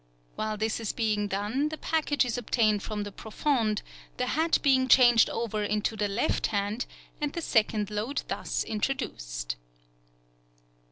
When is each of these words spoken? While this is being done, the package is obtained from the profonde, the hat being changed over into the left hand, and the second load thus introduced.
While 0.35 0.57
this 0.57 0.79
is 0.79 0.93
being 0.93 1.27
done, 1.27 1.69
the 1.69 1.77
package 1.77 2.25
is 2.25 2.35
obtained 2.35 2.81
from 2.81 3.03
the 3.03 3.11
profonde, 3.11 3.83
the 4.17 4.25
hat 4.25 4.57
being 4.63 4.87
changed 4.87 5.29
over 5.29 5.61
into 5.61 5.95
the 5.95 6.07
left 6.07 6.47
hand, 6.47 6.87
and 7.21 7.31
the 7.33 7.39
second 7.41 7.91
load 7.91 8.23
thus 8.27 8.63
introduced. 8.63 9.57